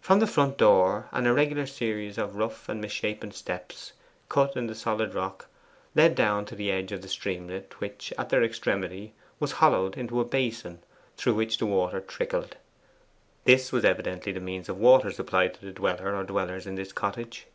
[0.00, 3.92] From the front door an irregular series of rough and misshapen steps,
[4.30, 5.48] cut in the solid rock,
[5.94, 10.18] led down to the edge of the streamlet, which, at their extremity, was hollowed into
[10.18, 10.82] a basin
[11.18, 12.56] through which the water trickled.
[13.44, 16.86] This was evidently the means of water supply to the dweller or dwellers in the
[16.86, 17.46] cottage.